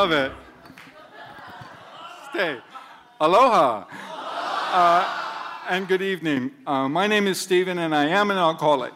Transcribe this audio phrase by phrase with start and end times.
[0.00, 0.32] love it.
[2.30, 2.58] Stay.
[3.20, 3.84] Aloha.
[4.72, 6.52] Uh, and good evening.
[6.66, 8.94] Uh, my name is Stephen, and I am an alcoholic.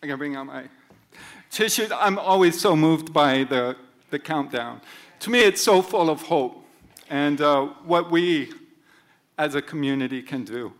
[0.00, 0.68] I can bring out my
[1.50, 1.88] tissue.
[1.92, 3.74] I'm always so moved by the,
[4.10, 4.82] the countdown.
[5.18, 6.64] To me, it's so full of hope
[7.10, 8.52] and uh, what we
[9.36, 10.72] as a community can do.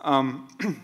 [0.00, 0.48] Um,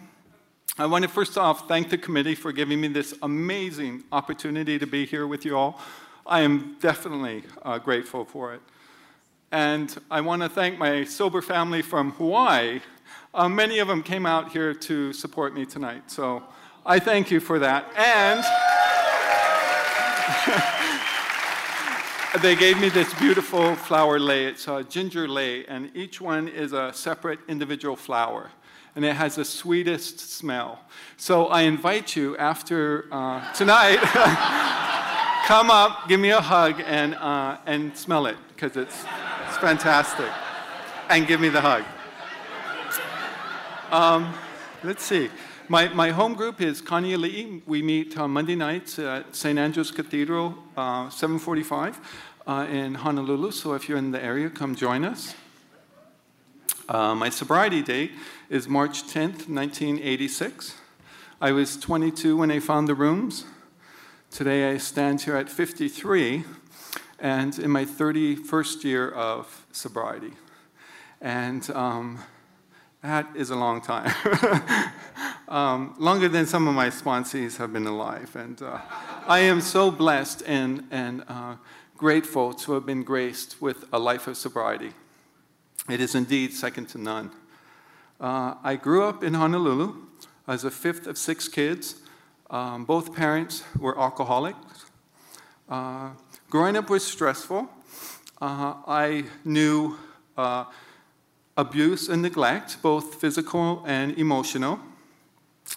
[0.79, 4.87] I want to first off thank the committee for giving me this amazing opportunity to
[4.87, 5.81] be here with you all.
[6.31, 8.61] I am definitely uh, grateful for it.
[9.51, 12.83] And I want to thank my sober family from Hawaii.
[13.35, 16.09] Uh, many of them came out here to support me tonight.
[16.09, 16.45] So
[16.87, 17.85] I thank you for that.
[17.97, 18.45] And
[22.45, 24.45] they gave me this beautiful flower lei.
[24.47, 28.53] It's a ginger lei, and each one is a separate individual flower.
[28.95, 30.79] And it has the sweetest smell.
[31.17, 33.99] So I invite you after uh, tonight,
[35.51, 39.05] come up, give me a hug, and, uh, and smell it, because it's,
[39.49, 40.31] it's fantastic.
[41.09, 41.83] And give me the hug.
[43.91, 44.33] Um,
[44.85, 45.29] let's see.
[45.69, 47.63] My, my home group is Kaniali'i.
[47.67, 49.59] We meet on Monday nights at St.
[49.59, 51.99] Andrew's Cathedral, uh, 745
[52.47, 53.51] uh, in Honolulu.
[53.51, 55.35] So if you're in the area, come join us.
[56.89, 58.13] Uh, my sobriety date
[58.51, 60.77] is March 10th, 1986.
[61.41, 63.47] I was 22 when I found the rooms.
[64.31, 66.45] Today I stand here at 53
[67.19, 70.31] and in my 31st year of sobriety.
[71.21, 72.21] And um,
[73.03, 74.15] that is a long time.
[75.49, 78.35] um, longer than some of my sponsees have been alive.
[78.37, 78.79] And uh,
[79.27, 81.57] I am so blessed and, and uh,
[81.97, 84.93] grateful to have been graced with a life of sobriety.
[85.89, 87.33] It is indeed second to none.
[88.21, 89.97] Uh, I grew up in Honolulu
[90.47, 92.00] as a fifth of six kids.
[92.51, 94.87] Um, both parents were alcoholics.
[95.69, 96.11] Uh,
[96.49, 97.69] growing up was stressful.
[98.43, 99.97] Uh, I knew
[100.37, 100.65] uh,
[101.57, 104.81] abuse and neglect, both physical and emotional.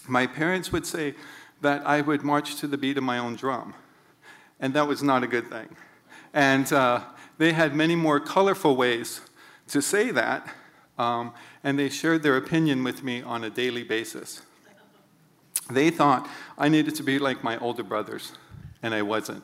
[0.07, 1.13] My parents would say
[1.62, 3.75] that I would march to the beat of my own drum,
[4.59, 5.75] and that was not a good thing.
[6.33, 7.01] And uh,
[7.38, 9.22] they had many more colorful ways
[9.67, 10.47] to say that,
[10.97, 11.33] um,
[11.63, 14.41] and they shared their opinion with me on a daily basis.
[15.73, 18.34] They thought I needed to be like my older brothers,
[18.81, 19.44] and I wasn't.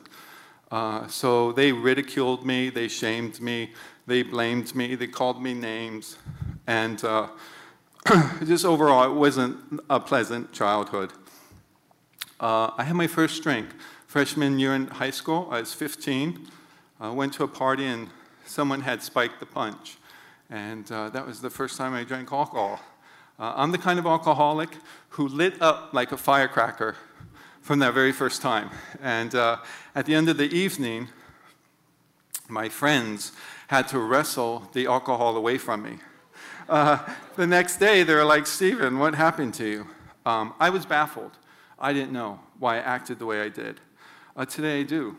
[0.70, 3.72] Uh, so they ridiculed me, they shamed me,
[4.06, 6.16] they blamed me, they called me names,
[6.66, 7.28] and uh,
[8.44, 11.12] just overall, it wasn't a pleasant childhood.
[12.38, 13.68] Uh, I had my first drink
[14.06, 15.48] freshman year in high school.
[15.50, 16.48] I was 15.
[17.00, 18.08] I went to a party and
[18.44, 19.98] someone had spiked the punch,
[20.48, 22.80] and uh, that was the first time I drank alcohol.
[23.40, 24.68] Uh, I'm the kind of alcoholic
[25.08, 26.94] who lit up like a firecracker
[27.62, 28.68] from that very first time.
[29.00, 29.56] And uh,
[29.94, 31.08] at the end of the evening,
[32.50, 33.32] my friends
[33.68, 35.96] had to wrestle the alcohol away from me.
[36.68, 36.98] Uh,
[37.36, 39.86] the next day, they were like, Stephen, what happened to you?
[40.26, 41.32] Um, I was baffled.
[41.78, 43.80] I didn't know why I acted the way I did.
[44.36, 45.16] Uh, today I do.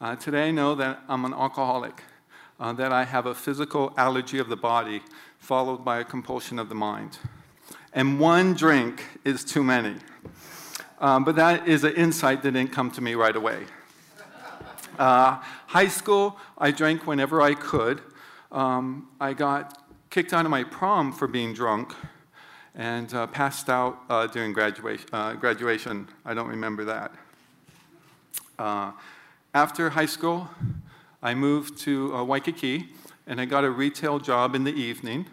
[0.00, 2.02] Uh, today I know that I'm an alcoholic,
[2.58, 5.02] uh, that I have a physical allergy of the body
[5.38, 7.18] followed by a compulsion of the mind.
[7.98, 9.96] And one drink is too many.
[11.00, 13.64] Um, but that is an insight that didn't come to me right away.
[14.96, 18.00] Uh, high school, I drank whenever I could.
[18.52, 21.92] Um, I got kicked out of my prom for being drunk
[22.76, 26.06] and uh, passed out uh, during graduation, uh, graduation.
[26.24, 27.10] I don't remember that.
[28.60, 28.92] Uh,
[29.54, 30.48] after high school,
[31.20, 32.90] I moved to uh, Waikiki
[33.26, 35.26] and I got a retail job in the evening.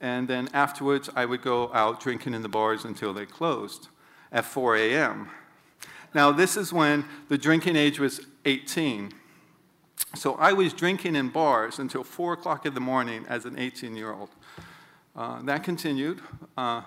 [0.00, 3.88] And then afterwards, I would go out drinking in the bars until they closed
[4.30, 5.30] at 4 a.m.
[6.14, 9.12] Now, this is when the drinking age was 18.
[10.14, 13.96] So I was drinking in bars until 4 o'clock in the morning as an 18
[13.96, 14.30] year old.
[15.14, 16.20] Uh, that continued.
[16.56, 16.82] Uh,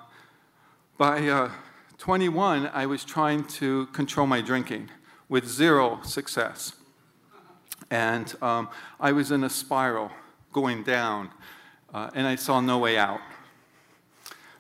[0.98, 1.52] by uh,
[1.98, 4.90] 21, I was trying to control my drinking
[5.28, 6.74] with zero success.
[7.92, 8.70] And um,
[9.00, 10.12] I was in a spiral
[10.54, 11.30] going down,
[11.94, 13.22] uh, and I saw no way out.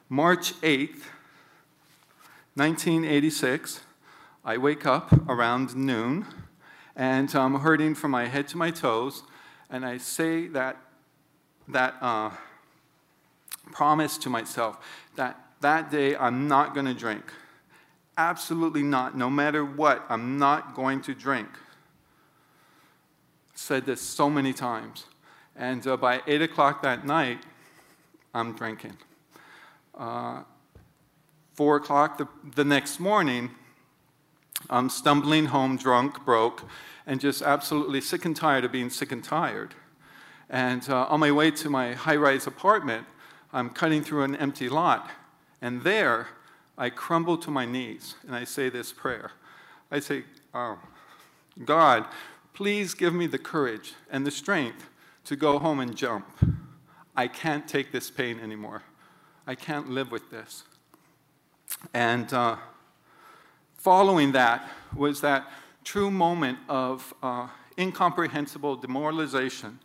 [0.07, 1.03] March 8th,
[2.55, 3.81] 1986,
[4.43, 6.25] I wake up around noon
[6.95, 9.23] and I'm hurting from my head to my toes,
[9.69, 10.75] and I say that,
[11.69, 12.31] that uh,
[13.71, 14.77] promise to myself
[15.15, 17.23] that that day I'm not going to drink.
[18.17, 19.17] Absolutely not.
[19.17, 21.47] No matter what, I'm not going to drink.
[23.55, 25.05] Said this so many times.
[25.59, 27.39] And uh, by 8 o'clock that night,
[28.33, 28.95] I'm drinking.
[29.93, 30.43] Uh,
[31.55, 33.51] 4 o'clock the, the next morning,
[34.69, 36.63] I'm stumbling home drunk, broke,
[37.05, 39.75] and just absolutely sick and tired of being sick and tired.
[40.49, 43.05] And uh, on my way to my high rise apartment,
[43.51, 45.11] I'm cutting through an empty lot.
[45.61, 46.29] And there,
[46.77, 49.31] I crumble to my knees and I say this prayer.
[49.91, 50.23] I say,
[50.53, 50.79] oh,
[51.65, 52.05] God,
[52.53, 54.85] please give me the courage and the strength
[55.25, 56.25] to go home and jump.
[57.15, 58.83] I can't take this pain anymore.
[59.45, 60.63] I can't live with this.
[61.93, 62.57] And uh,
[63.77, 65.49] following that was that
[65.83, 69.79] true moment of uh, incomprehensible demoralization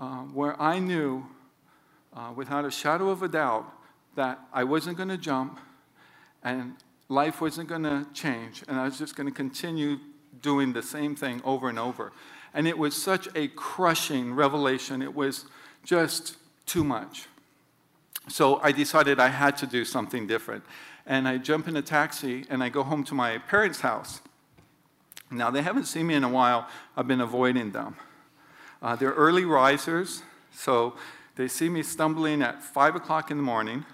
[0.00, 1.26] uh, where I knew
[2.14, 3.70] uh, without a shadow of a doubt
[4.14, 5.58] that I wasn't going to jump
[6.42, 6.74] and
[7.08, 9.98] life wasn't going to change and I was just going to continue
[10.40, 12.12] doing the same thing over and over.
[12.54, 15.02] And it was such a crushing revelation.
[15.02, 15.44] It was
[15.84, 16.36] just
[16.66, 17.26] too much.
[18.28, 20.64] So I decided I had to do something different.
[21.06, 24.22] And I jump in a taxi and I go home to my parents' house.
[25.30, 26.68] Now, they haven't seen me in a while.
[26.96, 27.96] I've been avoiding them.
[28.80, 30.22] Uh, they're early risers,
[30.52, 30.94] so
[31.36, 33.84] they see me stumbling at 5 o'clock in the morning,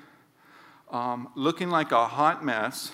[0.90, 2.92] um, looking like a hot mess,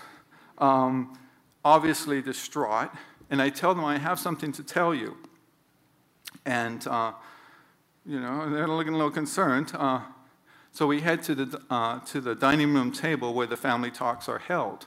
[0.59, 1.19] um,
[1.65, 2.91] obviously distraught.
[3.31, 5.17] And I tell them, I have something to tell you.
[6.47, 7.13] And, uh,
[8.07, 9.73] you know, they're looking a little concerned.
[9.75, 10.01] Uh,
[10.71, 14.29] so we head to the, uh, to the dining room table where the family talks
[14.29, 14.87] are held.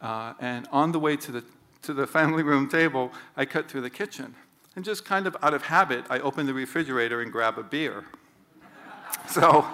[0.00, 1.44] Uh, and on the way to the,
[1.82, 4.34] to the family room table, I cut through the kitchen.
[4.76, 8.04] And just kind of out of habit, I open the refrigerator and grab a beer.
[9.28, 9.66] so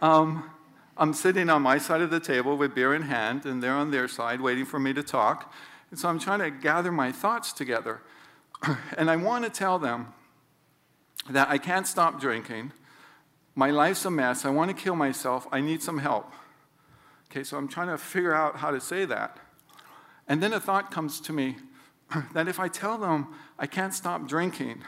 [0.00, 0.48] um,
[0.96, 3.90] I'm sitting on my side of the table with beer in hand, and they're on
[3.90, 5.52] their side waiting for me to talk.
[5.90, 8.00] And so I'm trying to gather my thoughts together.
[8.96, 10.14] and I want to tell them
[11.28, 12.72] that I can't stop drinking
[13.54, 14.44] my life's a mess.
[14.44, 15.46] I want to kill myself.
[15.52, 16.32] I need some help.
[17.30, 19.38] Okay, so I'm trying to figure out how to say that.
[20.26, 21.56] And then a thought comes to me
[22.32, 23.28] that if I tell them
[23.58, 24.82] I can't stop drinking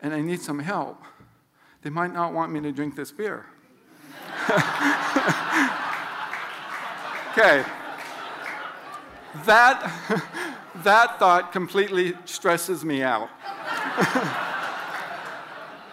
[0.00, 1.02] and I need some help,
[1.82, 3.46] they might not want me to drink this beer.
[7.30, 7.64] okay.
[9.46, 9.90] That,
[10.76, 13.28] that thought completely stresses me out.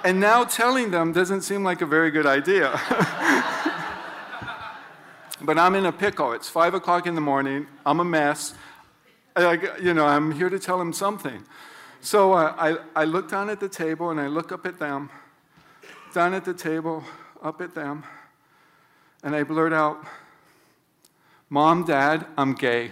[0.03, 2.71] And now telling them doesn't seem like a very good idea.
[5.41, 6.31] but I'm in a pickle.
[6.31, 7.67] It's five o'clock in the morning.
[7.85, 8.53] I'm a mess.
[9.35, 11.43] I, you know, I'm here to tell them something.
[11.99, 15.09] So uh, I, I look down at the table and I look up at them,
[16.13, 17.03] down at the table,
[17.43, 18.05] up at them,
[19.21, 20.01] and I blurt out,
[21.49, 22.91] Mom, Dad, I'm gay.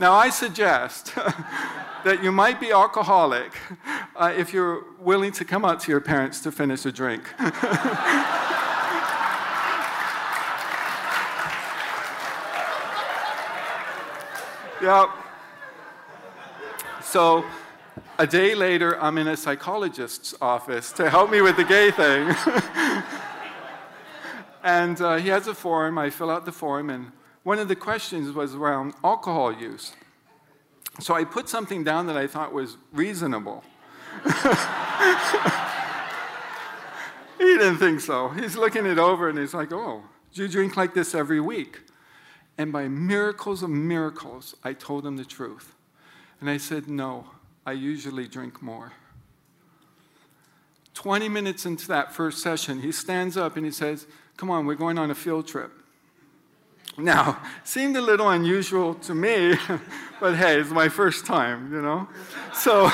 [0.00, 1.14] Now I suggest
[2.04, 3.52] that you might be alcoholic
[4.16, 7.22] uh, if you're willing to come out to your parents to finish a drink.
[14.80, 15.12] yeah.
[17.02, 17.44] So
[18.18, 22.34] a day later, I'm in a psychologist's office to help me with the gay thing.
[24.64, 25.98] and uh, he has a form.
[25.98, 27.12] I fill out the form, and
[27.42, 29.92] one of the questions was around alcohol use.
[30.98, 33.64] So I put something down that I thought was reasonable.
[37.38, 38.28] he didn't think so.
[38.30, 40.02] He's looking it over and he's like, Oh,
[40.34, 41.80] do you drink like this every week?
[42.58, 45.74] And by miracles of miracles, I told him the truth.
[46.40, 47.26] And I said, No,
[47.64, 48.92] I usually drink more.
[50.94, 54.06] 20 minutes into that first session, he stands up and he says,
[54.36, 55.72] Come on, we're going on a field trip.
[56.96, 59.56] Now, seemed a little unusual to me,
[60.20, 62.08] but hey, it's my first time, you know?
[62.52, 62.90] So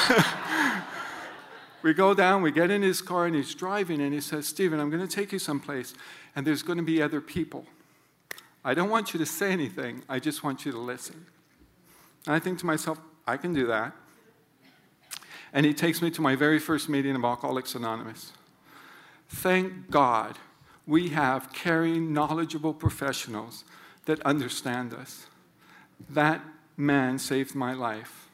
[1.83, 4.81] we go down, we get in his car, and he's driving, and he says, Stephen,
[4.81, 5.95] I'm going to take you someplace,
[6.35, 7.67] and there's going to be other people.
[8.65, 11.27] I don't want you to say anything, I just want you to listen.
[12.27, 13.93] And I think to myself, I can do that.
[15.53, 18.33] And he takes me to my very first meeting of Alcoholics Anonymous.
[19.29, 20.39] Thank God
[20.87, 23.65] we have caring, knowledgeable professionals
[24.07, 25.27] that understand us.
[26.11, 26.41] That
[26.77, 28.29] man saved my life.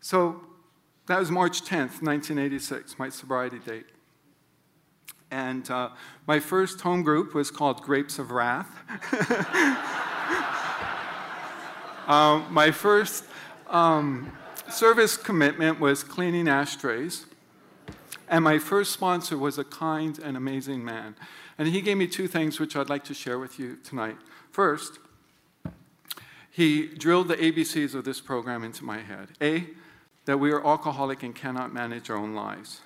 [0.00, 0.42] So
[1.06, 3.86] that was March 10th, 1986, my sobriety date.
[5.30, 5.90] And uh,
[6.26, 8.68] my first home group was called Grapes of Wrath.
[12.06, 13.24] um, my first
[13.68, 14.30] um,
[14.70, 17.26] service commitment was cleaning ashtrays.
[18.28, 21.16] And my first sponsor was a kind and amazing man.
[21.58, 24.16] And he gave me two things which I'd like to share with you tonight.
[24.50, 24.98] First,
[26.50, 29.30] he drilled the ABCs of this program into my head.
[29.40, 29.68] A,
[30.24, 32.80] that we are alcoholic and cannot manage our own lives.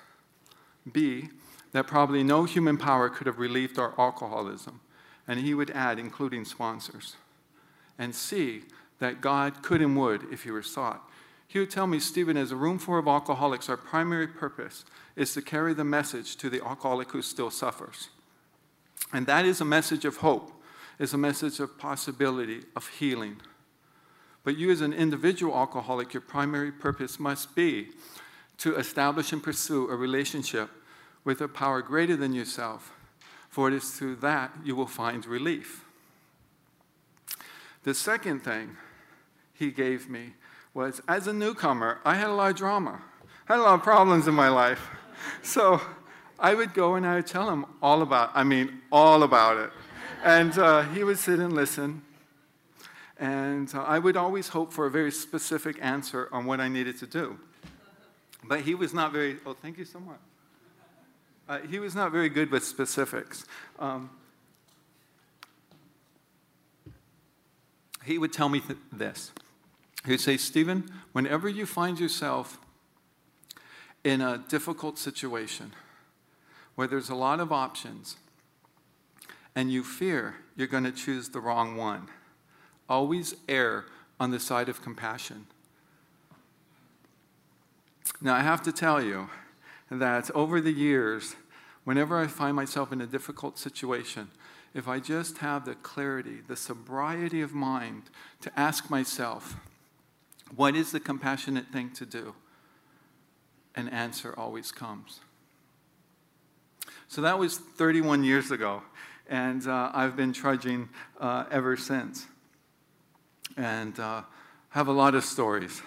[0.91, 1.29] B,
[1.71, 4.81] that probably no human power could have relieved our alcoholism.
[5.29, 7.15] and he would add, including sponsors,
[7.99, 8.63] and C,
[8.97, 11.07] that God could and would if he were sought.
[11.47, 14.85] He would tell me, Stephen, as a room full of alcoholics, our primary purpose
[15.15, 18.09] is to carry the message to the alcoholic who still suffers.
[19.11, 20.51] And that is a message of hope,
[20.99, 23.37] is a message of possibility, of healing.
[24.43, 27.89] But you, as an individual alcoholic, your primary purpose must be
[28.59, 30.69] to establish and pursue a relationship
[31.23, 32.91] with a power greater than yourself,
[33.49, 35.85] for it is through that you will find relief.
[37.83, 38.77] The second thing
[39.53, 40.33] he gave me
[40.73, 43.01] was as a newcomer, I had a lot of drama,
[43.47, 44.89] I had a lot of problems in my life.
[45.41, 45.81] So
[46.39, 49.71] I would go and I would tell him all about, I mean, all about it.
[50.23, 52.01] And uh, he would sit and listen.
[53.17, 56.97] And uh, I would always hope for a very specific answer on what I needed
[56.99, 57.37] to do.
[58.45, 60.19] But he was not very, oh, thank you so much.
[61.49, 63.45] Uh, he was not very good with specifics.
[63.77, 64.09] Um,
[68.05, 69.33] he would tell me th- this.
[70.05, 72.59] He would say, Stephen, whenever you find yourself
[74.05, 75.73] in a difficult situation
[76.79, 78.15] where there's a lot of options
[79.53, 82.07] and you fear you're going to choose the wrong one,
[82.87, 83.83] always err
[84.17, 85.45] on the side of compassion.
[88.21, 89.29] Now, I have to tell you
[89.91, 91.35] that over the years,
[91.83, 94.29] whenever I find myself in a difficult situation,
[94.73, 98.03] if I just have the clarity, the sobriety of mind
[98.39, 99.57] to ask myself,
[100.55, 102.35] what is the compassionate thing to do?
[103.75, 105.19] An answer always comes.
[107.09, 108.83] So that was 31 years ago,
[109.27, 110.89] and uh, I've been trudging
[111.19, 112.27] uh, ever since.
[113.57, 114.21] And uh,
[114.69, 115.81] have a lot of stories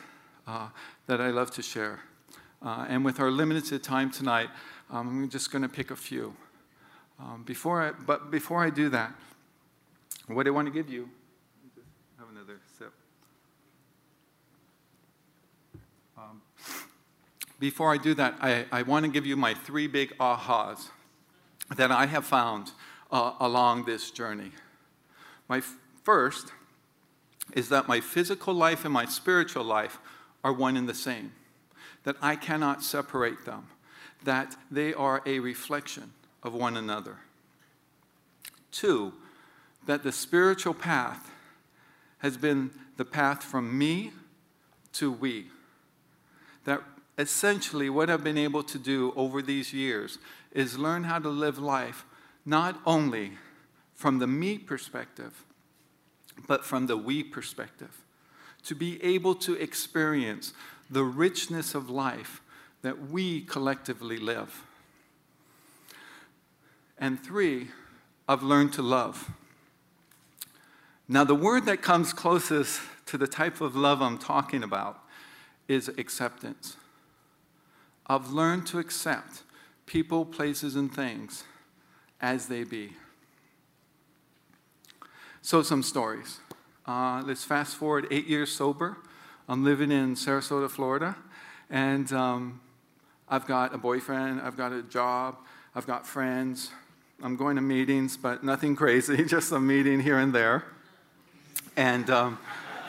[0.49, 0.67] uh,
[1.07, 2.01] that I love to share.
[2.61, 4.49] Uh, and with our limited time tonight,
[4.91, 6.35] um, I'm just going to pick a few.
[7.21, 9.15] Um, before I, but before I do that,
[10.27, 11.09] what I want to give you,
[12.19, 12.93] have another sip.
[16.19, 16.43] Um,
[17.61, 20.89] before I do that, I, I want to give you my three big ahas
[21.77, 22.73] that I have found
[23.11, 24.53] uh, along this journey.
[25.49, 26.53] My f- first
[27.55, 29.99] is that my physical life and my spiritual life
[30.45, 31.33] are one and the same
[32.05, 33.69] that I cannot separate them,
[34.25, 36.13] that they are a reflection
[36.43, 37.19] of one another.
[38.71, 39.13] Two,
[39.87, 41.31] that the spiritual path
[42.19, 44.13] has been the path from me
[44.95, 45.47] to we.
[46.65, 46.83] That
[47.19, 50.19] essentially what I've been able to do over these years
[50.53, 52.05] is learn how to live life
[52.45, 53.33] not only
[53.95, 55.45] from the me perspective,
[56.47, 58.03] but from the we perspective.
[58.65, 60.53] To be able to experience
[60.91, 62.41] the richness of life
[62.83, 64.65] that we collectively live.
[66.99, 67.69] And three,
[68.29, 69.31] I've learned to love.
[71.09, 75.03] Now, the word that comes closest to the type of love I'm talking about
[75.69, 76.77] is acceptance.
[78.07, 79.43] I've learned to accept
[79.93, 81.45] people, places, and things
[82.19, 82.95] as they be.
[85.43, 86.41] So, some stories.
[86.87, 88.97] Uh, let's fast forward eight years sober.
[89.51, 91.15] I'm living in Sarasota, Florida,
[91.69, 92.63] and um,
[93.29, 95.37] I've got a boyfriend, I've got a job,
[95.75, 96.71] I've got friends.
[97.23, 100.65] I'm going to meetings, but nothing crazy, just a meeting here and there.
[101.77, 102.39] And um,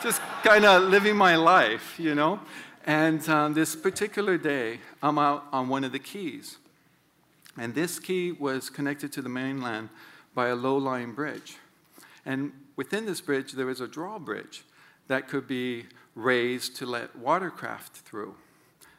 [0.02, 2.40] just kind of living my life, you know.
[2.86, 6.60] And um, this particular day, I'm out on one of the keys.
[7.58, 9.90] And this key was connected to the mainland
[10.34, 11.58] by a low lying bridge.
[12.26, 14.64] And within this bridge, there was a drawbridge
[15.08, 18.36] that could be raised to let watercraft through.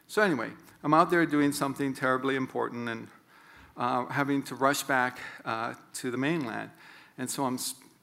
[0.07, 0.51] So, anyway,
[0.83, 3.07] I'm out there doing something terribly important and
[3.75, 6.69] uh, having to rush back uh, to the mainland.
[7.17, 7.57] And so I'm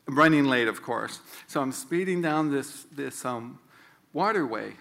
[0.06, 1.20] running late, of course.
[1.46, 3.58] So I'm speeding down this, this um,
[4.12, 4.74] waterway.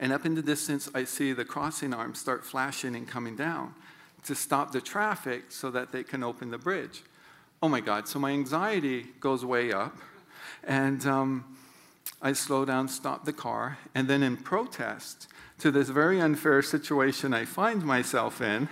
[0.00, 3.74] And up in the distance, I see the crossing arms start flashing and coming down
[4.26, 7.02] to stop the traffic so that they can open the bridge.
[7.62, 9.96] Oh my God, so my anxiety goes way up.
[10.64, 11.56] And um,
[12.20, 15.28] I slow down, stop the car, and then in protest
[15.58, 18.68] to this very unfair situation I find myself in,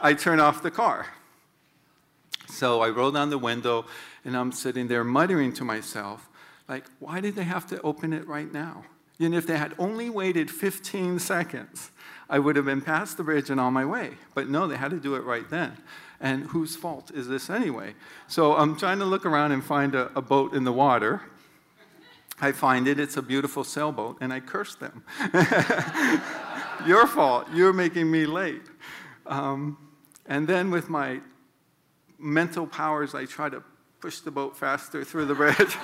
[0.00, 1.06] I turn off the car.
[2.48, 3.86] So I roll down the window
[4.24, 6.28] and I'm sitting there muttering to myself,
[6.68, 8.84] like, why did they have to open it right now?
[9.18, 11.90] And if they had only waited 15 seconds,
[12.32, 14.12] I would have been past the bridge and on my way.
[14.34, 15.76] But no, they had to do it right then.
[16.18, 17.92] And whose fault is this anyway?
[18.26, 21.20] So I'm trying to look around and find a, a boat in the water.
[22.40, 25.04] I find it, it's a beautiful sailboat, and I curse them.
[26.86, 28.62] Your fault, you're making me late.
[29.26, 29.76] Um,
[30.24, 31.20] and then with my
[32.18, 33.62] mental powers, I try to
[34.00, 35.58] push the boat faster through the bridge.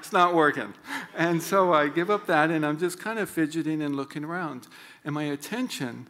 [0.00, 0.74] it's not working.
[1.16, 4.68] And so I give up that and I'm just kind of fidgeting and looking around.
[5.02, 6.08] And my attention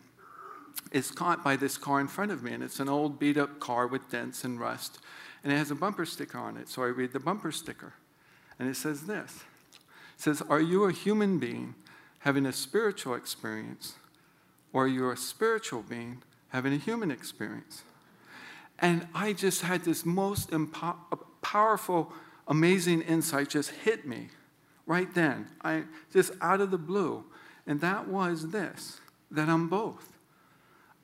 [0.91, 2.53] is caught by this car in front of me.
[2.53, 4.99] And it's an old beat up car with dents and rust.
[5.45, 6.69] And it has a bumper sticker on it.
[6.69, 7.95] So I read the bumper sticker.
[8.59, 9.45] And it says this
[10.17, 11.77] It says, Are you a human being
[12.21, 13.95] having a spiritual experience?
[14.73, 17.85] Or are you a spiritual being having a human experience?
[18.81, 20.97] And I just had this most empo-
[21.43, 22.13] powerful,
[22.49, 24.31] amazing insight just hit me
[24.87, 25.49] right then.
[25.63, 27.25] I just out of the blue.
[27.67, 29.01] And that was this
[29.31, 30.13] that I'm both.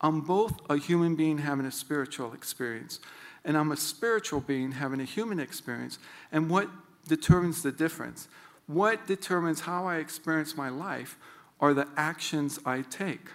[0.01, 2.99] I'm both a human being having a spiritual experience,
[3.45, 5.99] and I'm a spiritual being having a human experience.
[6.31, 6.69] And what
[7.09, 8.29] determines the difference?
[8.67, 11.17] What determines how I experience my life
[11.61, 13.29] are the actions I take.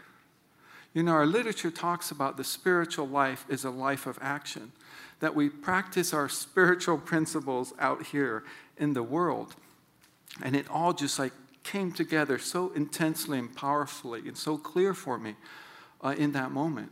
[0.94, 4.74] You know, our literature talks about the spiritual life is a life of action,
[5.22, 8.44] that we practice our spiritual principles out here
[8.78, 9.56] in the world.
[10.44, 15.18] And it all just like came together so intensely and powerfully and so clear for
[15.18, 15.36] me
[16.02, 16.92] uh, in that moment.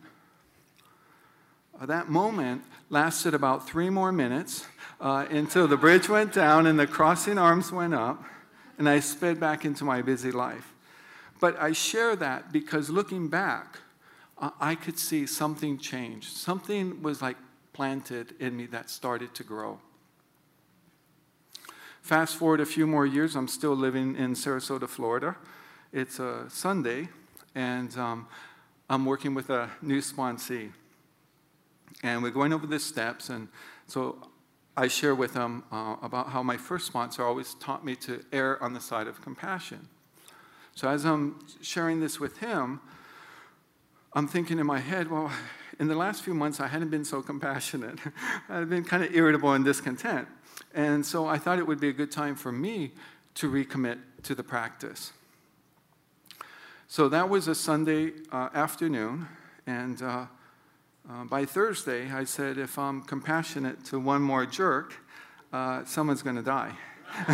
[1.80, 4.66] Uh, that moment lasted about three more minutes
[5.00, 8.24] uh, until the bridge went down and the crossing arms went up,
[8.78, 10.74] and I sped back into my busy life.
[11.40, 13.80] But I share that because looking back,
[14.38, 16.36] I could see something changed.
[16.36, 17.38] Something was like
[17.74, 19.80] planted in me that started to grow.
[22.06, 25.36] Fast forward a few more years, I'm still living in Sarasota, Florida.
[25.92, 27.10] It's a Sunday,
[27.56, 28.28] and um,
[28.88, 30.72] I'm working with a new sponsee.
[32.04, 33.48] And we're going over the steps, and
[33.88, 34.20] so
[34.78, 38.62] I share with them uh, about how my first sponsor always taught me to err
[38.62, 39.88] on the side of compassion.
[40.76, 42.82] So as I'm sharing this with him,
[44.14, 45.32] I'm thinking in my head, well,
[45.79, 47.98] in the last few months, I hadn't been so compassionate.
[48.48, 50.27] I've been kind of irritable and discontent.
[50.75, 52.92] And so I thought it would be a good time for me
[53.35, 55.14] to recommit to the practice.
[56.90, 59.27] So that was a Sunday uh, afternoon.
[59.66, 60.25] And uh,
[61.09, 64.94] uh, by Thursday, I said, if I'm compassionate to one more jerk,
[65.53, 66.75] uh, someone's going to die.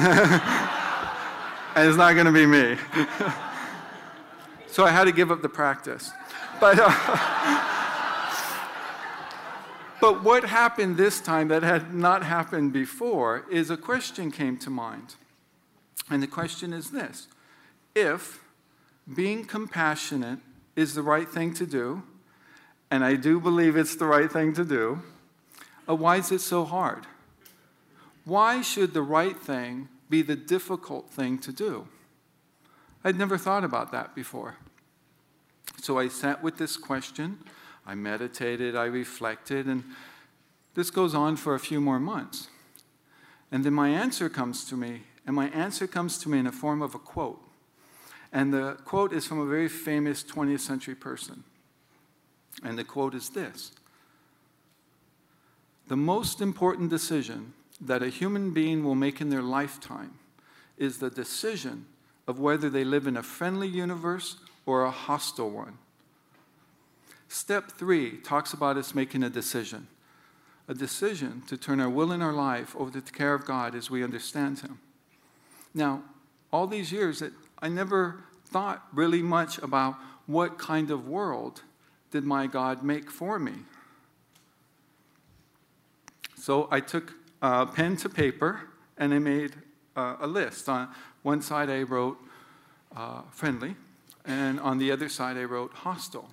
[1.76, 2.78] and it's not going to be me.
[4.68, 6.12] so I had to give up the practice.
[6.60, 6.92] But, uh,
[10.02, 14.70] but what happened this time that had not happened before is a question came to
[14.70, 15.16] mind.
[16.10, 17.28] And the question is this
[17.96, 18.44] If
[19.14, 20.40] being compassionate
[20.76, 22.04] is the right thing to do,
[22.90, 25.02] and I do believe it's the right thing to do,
[25.88, 27.06] uh, why is it so hard?
[28.26, 31.88] Why should the right thing be the difficult thing to do?
[33.04, 34.56] I'd never thought about that before.
[35.82, 37.40] So I sat with this question,
[37.86, 39.84] I meditated, I reflected, and
[40.76, 42.48] this goes on for a few more months.
[43.52, 46.52] And then my answer comes to me, and my answer comes to me in the
[46.52, 47.42] form of a quote.
[48.32, 51.44] And the quote is from a very famous 20th century person.
[52.64, 53.72] And the quote is this
[55.88, 60.14] The most important decision that a human being will make in their lifetime
[60.78, 61.88] is the decision
[62.28, 65.78] of whether they live in a friendly universe or a hostile one.
[67.32, 69.88] Step three talks about us making a decision
[70.68, 73.74] a decision to turn our will and our life over to the care of God
[73.74, 74.80] as we understand Him.
[75.74, 76.04] Now,
[76.52, 77.24] all these years,
[77.60, 79.96] I never thought really much about
[80.28, 81.62] what kind of world
[82.12, 83.54] did my God make for me.
[86.36, 88.62] So I took a pen to paper
[88.98, 89.56] and I made
[89.96, 90.68] uh, a list.
[90.68, 90.90] On
[91.24, 92.18] one side, I wrote
[92.94, 93.78] uh, friendly
[94.26, 96.30] and on the other side, I wrote hostile.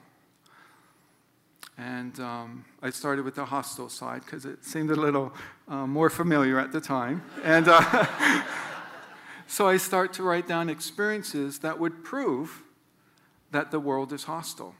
[1.78, 5.32] And um, I started with the hostile side because it seemed a little
[5.68, 7.22] uh, more familiar at the time.
[7.44, 8.42] And uh,
[9.46, 12.64] so I start to write down experiences that would prove
[13.52, 14.74] that the world is hostile.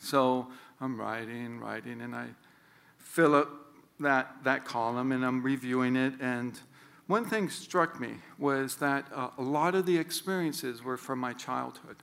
[0.00, 0.48] So
[0.80, 2.26] I'm writing, writing, and I
[2.98, 3.48] fill up
[4.00, 6.14] that, that column and I'm reviewing it.
[6.20, 6.58] And
[7.06, 11.32] one thing struck me was that uh, a lot of the experiences were from my
[11.32, 11.96] childhood.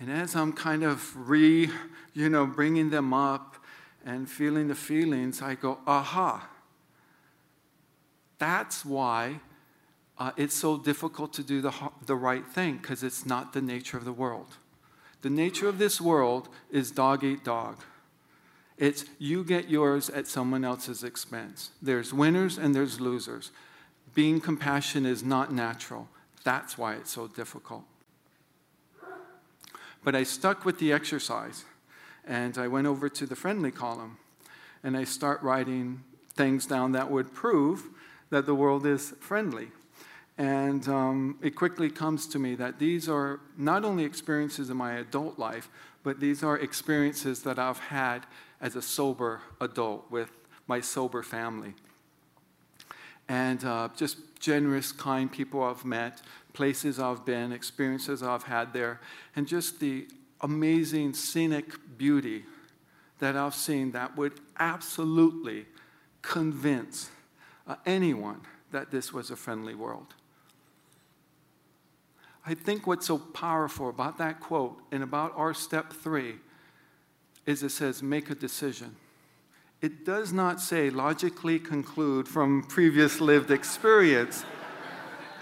[0.00, 1.70] And as I'm kind of re,
[2.12, 3.56] you know, bringing them up
[4.04, 6.48] and feeling the feelings, I go, aha.
[8.38, 9.40] That's why
[10.18, 11.72] uh, it's so difficult to do the,
[12.06, 14.56] the right thing, because it's not the nature of the world.
[15.22, 17.78] The nature of this world is dog eat dog.
[18.76, 21.70] It's you get yours at someone else's expense.
[21.80, 23.52] There's winners and there's losers.
[24.14, 26.08] Being compassionate is not natural.
[26.42, 27.84] That's why it's so difficult.
[30.04, 31.64] But I stuck with the exercise
[32.26, 34.18] and I went over to the friendly column.
[34.82, 37.88] and I start writing things down that would prove
[38.28, 39.68] that the world is friendly.
[40.36, 44.94] And um, it quickly comes to me that these are not only experiences in my
[44.94, 45.70] adult life,
[46.02, 48.26] but these are experiences that I've had
[48.60, 50.30] as a sober adult with
[50.66, 51.74] my sober family.
[53.28, 56.20] And uh, just generous, kind people I've met,
[56.52, 59.00] places I've been, experiences I've had there,
[59.34, 60.06] and just the
[60.40, 62.44] amazing scenic beauty
[63.18, 65.66] that I've seen that would absolutely
[66.20, 67.10] convince
[67.66, 70.14] uh, anyone that this was a friendly world.
[72.46, 76.34] I think what's so powerful about that quote and about our step three
[77.46, 78.96] is it says, make a decision.
[79.84, 84.42] It does not say logically conclude from previous lived experience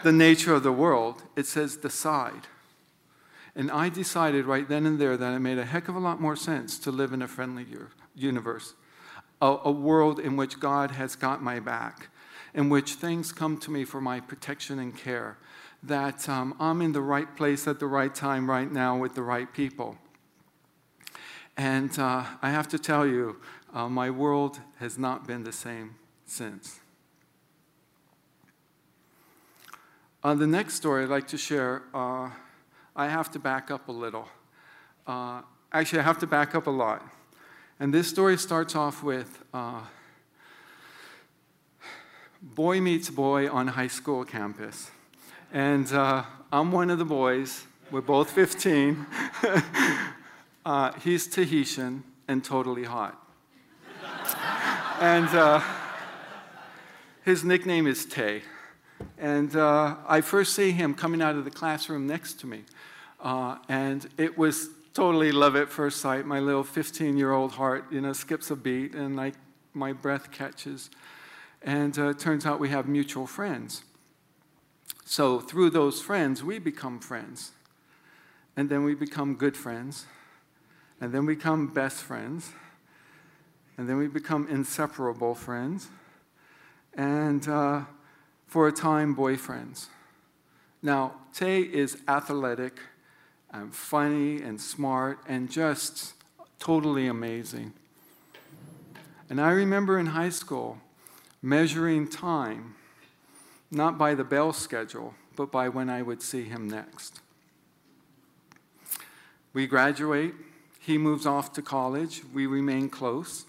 [0.02, 1.22] the nature of the world.
[1.36, 2.48] It says decide.
[3.54, 6.20] And I decided right then and there that it made a heck of a lot
[6.20, 7.64] more sense to live in a friendly
[8.16, 8.74] universe,
[9.40, 12.08] a, a world in which God has got my back,
[12.52, 15.38] in which things come to me for my protection and care,
[15.84, 19.22] that um, I'm in the right place at the right time right now with the
[19.22, 19.98] right people.
[21.56, 23.36] And uh, I have to tell you,
[23.72, 26.80] uh, my world has not been the same since.
[30.24, 32.30] Uh, the next story I'd like to share, uh,
[32.94, 34.28] I have to back up a little.
[35.06, 37.02] Uh, actually, I have to back up a lot.
[37.80, 39.80] And this story starts off with uh,
[42.40, 44.90] boy meets boy on high school campus.
[45.52, 47.64] And uh, I'm one of the boys.
[47.90, 49.06] We're both 15.
[50.64, 53.18] uh, he's Tahitian and totally hot.
[55.02, 55.60] And uh,
[57.24, 58.42] his nickname is Tay.
[59.18, 62.62] And uh, I first see him coming out of the classroom next to me.
[63.20, 66.24] Uh, and it was totally love at first sight.
[66.24, 69.32] My little 15 year old heart, you know, skips a beat and I,
[69.74, 70.88] my breath catches.
[71.62, 73.82] And uh, turns out we have mutual friends.
[75.04, 77.50] So through those friends, we become friends.
[78.56, 80.06] And then we become good friends.
[81.00, 82.52] And then we become best friends.
[83.82, 85.88] And then we become inseparable friends.
[86.94, 87.80] And uh,
[88.46, 89.86] for a time, boyfriends.
[90.80, 92.78] Now, Tay is athletic
[93.50, 96.14] and funny and smart and just
[96.60, 97.72] totally amazing.
[99.28, 100.78] And I remember in high school
[101.42, 102.76] measuring time
[103.72, 107.18] not by the bell schedule, but by when I would see him next.
[109.52, 110.34] We graduate,
[110.78, 113.46] he moves off to college, we remain close.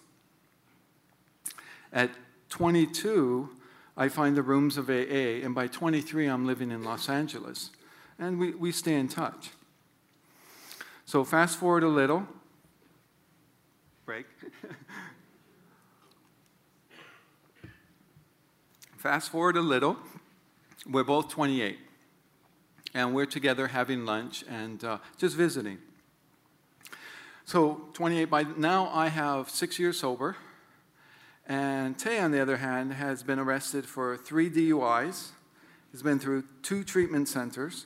[1.94, 2.10] At
[2.50, 3.50] 22,
[3.96, 7.70] I find the rooms of AA, and by 23, I'm living in Los Angeles,
[8.18, 9.52] and we, we stay in touch.
[11.06, 12.26] So, fast forward a little,
[14.08, 14.26] break.
[18.98, 19.98] fast forward a little,
[20.90, 21.78] we're both 28,
[22.96, 25.78] and we're together having lunch and uh, just visiting.
[27.46, 30.38] So, 28 by now, I have six years sober.
[31.48, 35.30] And Tay, on the other hand, has been arrested for three DUIs.
[35.92, 37.86] He's been through two treatment centers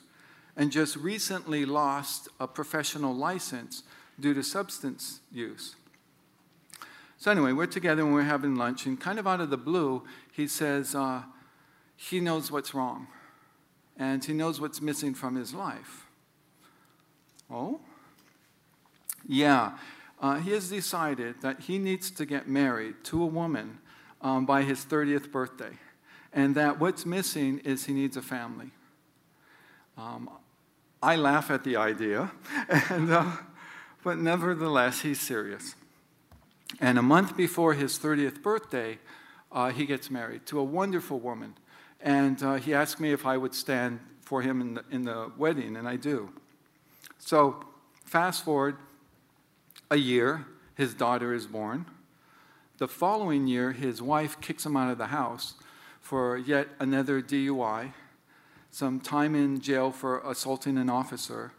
[0.56, 3.82] and just recently lost a professional license
[4.18, 5.76] due to substance use.
[7.18, 10.04] So, anyway, we're together and we're having lunch, and kind of out of the blue,
[10.32, 11.22] he says, uh,
[11.96, 13.08] he knows what's wrong
[13.98, 16.06] and he knows what's missing from his life.
[17.50, 17.80] Oh?
[19.26, 19.76] Yeah.
[20.20, 23.78] Uh, he has decided that he needs to get married to a woman
[24.20, 25.78] um, by his 30th birthday,
[26.32, 28.70] and that what's missing is he needs a family.
[29.96, 30.28] Um,
[31.02, 32.32] I laugh at the idea,
[32.68, 33.30] and, uh,
[34.02, 35.74] but nevertheless, he's serious.
[36.80, 38.98] And a month before his 30th birthday,
[39.52, 41.54] uh, he gets married to a wonderful woman
[42.00, 45.32] and uh, he asked me if I would stand for him in the, in the
[45.36, 46.30] wedding, and I do.
[47.18, 47.64] So,
[48.04, 48.76] fast forward
[49.90, 51.86] a year, his daughter is born.
[52.78, 55.54] The following year, his wife kicks him out of the house
[56.00, 57.92] for yet another DUI,
[58.70, 61.52] some time in jail for assaulting an officer,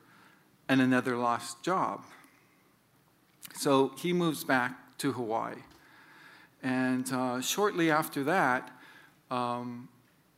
[0.68, 2.04] and another lost job.
[3.54, 5.56] So he moves back to Hawaii.
[6.62, 8.72] And uh, shortly after that,
[9.32, 9.90] um,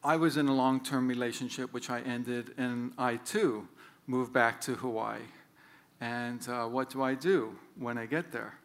[0.03, 3.67] I was in a long term relationship, which I ended, and I too
[4.07, 5.19] moved back to Hawaii.
[6.01, 8.55] And uh, what do I do when I get there?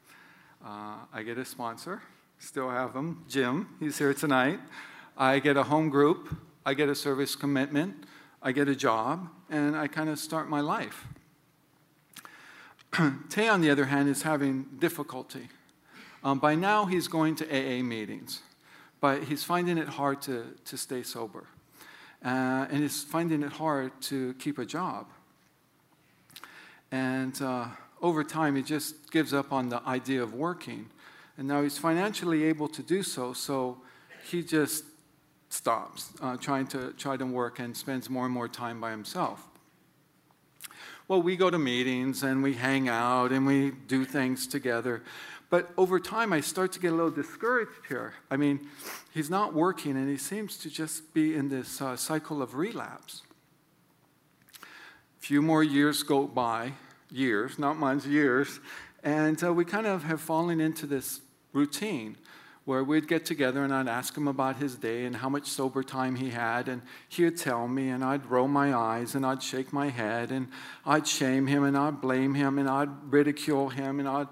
[0.65, 2.01] Uh, I get a sponsor,
[2.39, 4.59] still have him, Jim, he's here tonight.
[5.19, 8.05] I get a home group, I get a service commitment,
[8.43, 11.07] I get a job, and I kind of start my life.
[13.29, 15.49] Tay, on the other hand, is having difficulty.
[16.25, 18.41] Um, by now, he's going to AA meetings,
[18.99, 21.45] but he's finding it hard to, to stay sober.
[22.25, 25.07] Uh, and he's finding it hard to keep a job.
[26.91, 27.67] And uh,
[28.01, 30.91] over time, he just gives up on the idea of working.
[31.39, 33.79] And now he's financially able to do so, so
[34.31, 34.85] he just
[35.49, 39.47] stops uh, trying to try to work and spends more and more time by himself.
[41.09, 45.03] Well, we go to meetings and we hang out and we do things together.
[45.51, 48.15] But over time, I start to get a little discouraged here.
[48.31, 48.69] I mean,
[49.15, 53.23] he's not working and he seems to just be in this uh, cycle of relapse.
[55.27, 56.75] Few more years go by,
[57.11, 58.61] years, not months, years,
[59.03, 61.21] and uh, we kind of have fallen into this
[61.53, 62.17] routine
[62.65, 65.83] where we'd get together and I'd ask him about his day and how much sober
[65.83, 69.73] time he had, and he'd tell me, and I'd roll my eyes and I'd shake
[69.73, 70.47] my head and
[70.85, 74.29] I'd shame him and I'd blame him and I'd ridicule him and I'd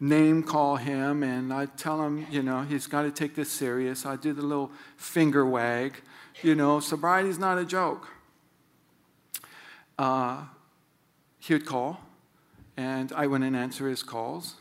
[0.00, 4.04] name call him and I'd tell him, you know, he's got to take this serious.
[4.04, 6.02] I'd do the little finger wag,
[6.42, 8.08] you know, sobriety's not a joke.
[9.98, 10.44] Uh,
[11.38, 12.00] he would call,
[12.76, 14.56] and I wouldn't answer his calls.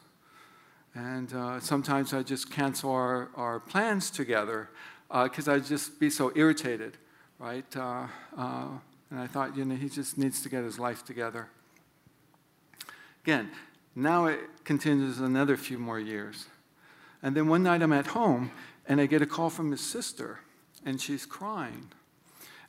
[0.95, 4.69] And uh, sometimes I'd just cancel our, our plans together
[5.07, 6.97] because uh, I'd just be so irritated,
[7.39, 7.65] right?
[7.75, 8.67] Uh, uh,
[9.09, 11.47] and I thought, you know, he just needs to get his life together.
[13.23, 13.49] Again,
[13.95, 16.47] now it continues another few more years.
[17.21, 18.51] And then one night I'm at home
[18.87, 20.39] and I get a call from his sister
[20.85, 21.91] and she's crying.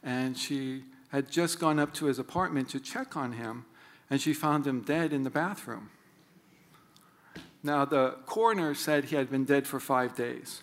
[0.02, 3.64] And she had just gone up to his apartment to check on him
[4.10, 5.90] and she found him dead in the bathroom.
[7.62, 10.62] Now, the coroner said he had been dead for five days.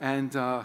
[0.00, 0.64] And uh,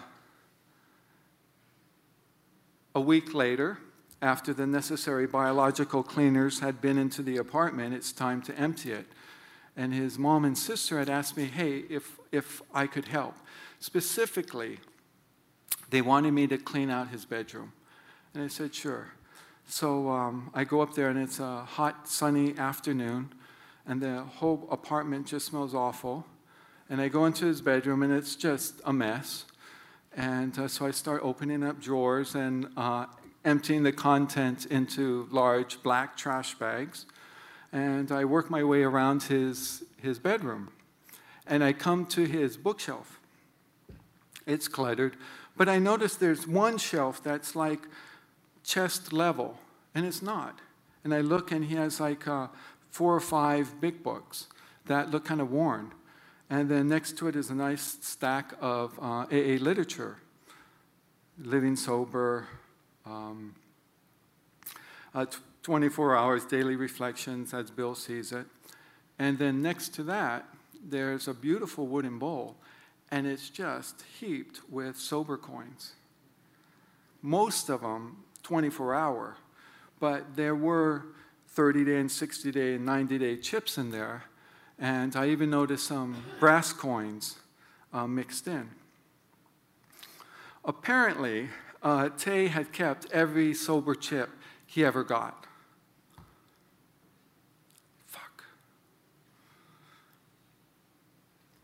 [2.96, 3.78] a week later,
[4.20, 9.06] after the necessary biological cleaners had been into the apartment, it's time to empty it.
[9.78, 13.36] And his mom and sister had asked me, hey, if, if I could help.
[13.80, 14.80] Specifically,
[15.92, 17.74] they wanted me to clean out his bedroom.
[18.40, 19.10] And I said, sure.
[19.68, 23.34] So um, I go up there, and it's a hot, sunny afternoon,
[23.86, 26.26] and the whole apartment just smells awful.
[26.90, 29.44] And I go into his bedroom, and it's just a mess.
[30.16, 33.08] And uh, so I start opening up drawers and uh,
[33.44, 37.08] emptying the contents into large black trash bags.
[37.74, 40.70] And I work my way around his, his bedroom.
[41.46, 43.20] And I come to his bookshelf.
[44.48, 45.18] It's cluttered,
[45.58, 47.82] but I notice there's one shelf that's like
[48.70, 49.58] chest level,
[49.96, 50.60] and it's not.
[51.04, 52.48] And I look, and he has like uh,
[52.92, 54.48] four or five big books
[54.86, 55.92] that look kind of worn.
[56.52, 60.18] And then next to it is a nice stack of uh, AA literature
[61.42, 62.48] Living Sober,
[63.06, 63.56] um,
[65.16, 65.26] uh,
[65.64, 68.46] 24 hours daily reflections as Bill sees it.
[69.18, 70.46] And then next to that,
[70.84, 72.56] there's a beautiful wooden bowl,
[73.10, 75.94] and it's just heaped with sober coins.
[77.22, 78.18] Most of them
[78.50, 79.38] 24 hour,
[80.00, 81.06] but there were
[81.50, 84.24] 30 day and 60 day and 90 day chips in there.
[84.80, 87.38] And I even noticed some brass coins
[87.94, 88.72] uh, mixed in.
[90.66, 91.50] Apparently,
[91.84, 94.32] uh, Tay had kept every sober chip
[94.66, 95.46] he ever got.
[98.08, 98.46] Fuck.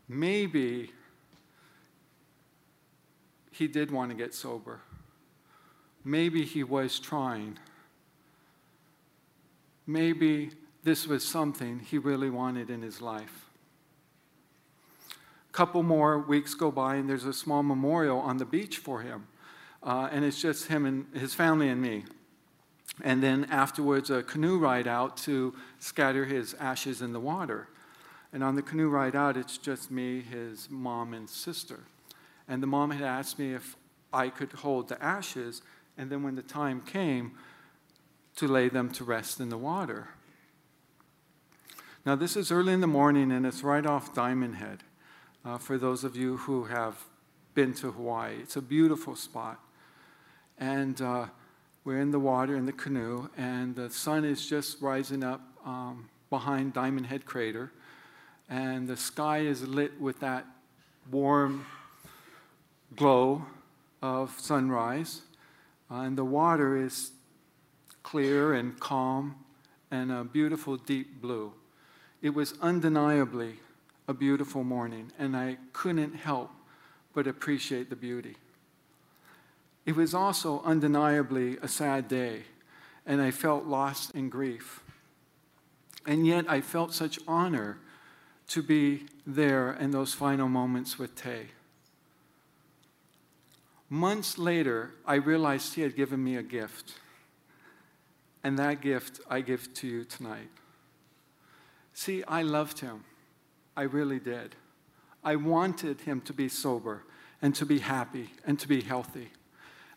[0.08, 0.92] Maybe
[3.50, 4.82] he did want to get sober.
[6.06, 7.58] Maybe he was trying.
[9.86, 10.52] Maybe
[10.84, 13.50] this was something he really wanted in his life.
[15.10, 19.02] A couple more weeks go by, and there's a small memorial on the beach for
[19.02, 19.26] him
[19.86, 22.04] uh, and it's just him and his family and me.
[23.02, 27.68] And then afterwards, a canoe ride out to scatter his ashes in the water.
[28.32, 31.80] And on the canoe ride out, it's just me, his mom, and sister.
[32.48, 33.76] And the mom had asked me if
[34.12, 35.62] I could hold the ashes,
[35.96, 37.32] and then when the time came,
[38.36, 40.08] to lay them to rest in the water.
[42.04, 44.82] Now, this is early in the morning, and it's right off Diamond Head.
[45.44, 47.04] Uh, for those of you who have
[47.54, 49.60] been to Hawaii, it's a beautiful spot
[50.58, 51.26] and uh,
[51.84, 56.08] we're in the water in the canoe, and the sun is just rising up um,
[56.30, 57.72] behind Diamond Head Crater,
[58.48, 60.46] and the sky is lit with that
[61.10, 61.66] warm
[62.94, 63.44] glow
[64.02, 65.22] of sunrise,
[65.90, 67.12] uh, and the water is
[68.02, 69.36] clear and calm
[69.90, 71.52] and a beautiful deep blue.
[72.22, 73.56] It was undeniably
[74.08, 76.50] a beautiful morning, and I couldn't help
[77.14, 78.36] but appreciate the beauty.
[79.84, 82.42] It was also undeniably a sad day,
[83.06, 84.82] and I felt lost in grief.
[86.04, 87.78] And yet I felt such honor
[88.48, 91.48] to be there in those final moments with Tay.
[93.88, 96.94] Months later, I realized he had given me a gift.
[98.42, 100.50] And that gift I give to you tonight.
[101.92, 103.04] See, I loved him.
[103.76, 104.54] I really did.
[105.24, 107.04] I wanted him to be sober
[107.42, 109.30] and to be happy and to be healthy.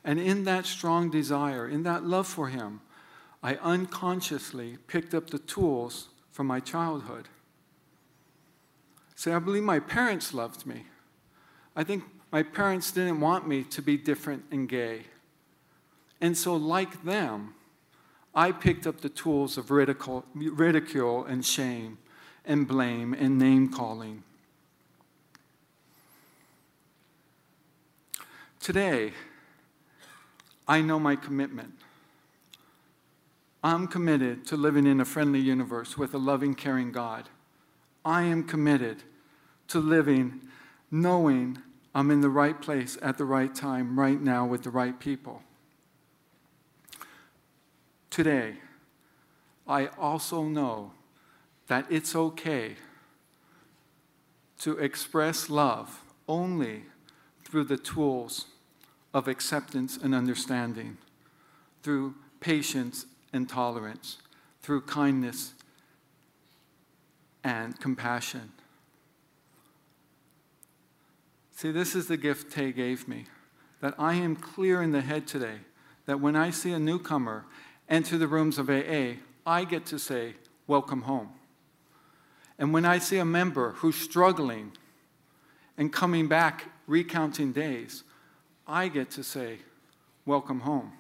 [0.04, 2.82] And in that strong desire, in that love for him,
[3.42, 7.28] I unconsciously picked up the tools from my childhood.
[9.16, 10.86] See, I believe my parents loved me.
[11.76, 15.04] I think my parents didn't want me to be different and gay.
[16.22, 17.56] And so, like them,
[18.36, 21.98] I picked up the tools of ridicule, ridicule and shame
[22.46, 24.24] and blame and name calling.
[28.60, 29.14] Today,
[30.68, 31.74] I know my commitment.
[33.64, 37.28] I'm committed to living in a friendly universe with a loving, caring God.
[38.06, 39.04] I am committed
[39.70, 40.42] to living
[40.92, 41.58] knowing
[42.00, 45.44] I'm in the right place at the right time, right now, with the right people.
[48.10, 48.54] Today,
[49.68, 50.94] I also know
[51.68, 52.78] that it's okay
[54.60, 56.84] to express love only
[57.44, 58.46] through the tools
[59.14, 60.98] of acceptance and understanding,
[61.84, 64.20] through patience and tolerance,
[64.62, 65.54] through kindness
[67.44, 68.54] and compassion.
[71.60, 73.26] See, this is the gift Tay gave me
[73.82, 75.58] that I am clear in the head today
[76.06, 77.44] that when I see a newcomer
[77.90, 80.36] enter the rooms of AA, I get to say,
[80.68, 81.32] Welcome home.
[82.58, 84.72] And when I see a member who's struggling
[85.78, 88.04] and coming back recounting days,
[88.66, 89.58] I get to say,
[90.26, 90.94] Welcome home.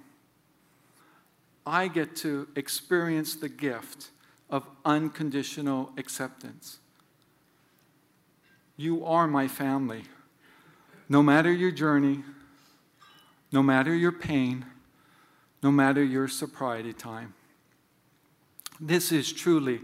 [1.65, 4.09] I get to experience the gift
[4.49, 6.79] of unconditional acceptance.
[8.75, 10.03] You are my family.
[11.09, 12.23] No matter your journey,
[13.51, 14.65] no matter your pain,
[15.63, 17.33] no matter your sobriety time.
[18.79, 19.81] This is truly